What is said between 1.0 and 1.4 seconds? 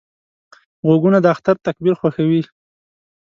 د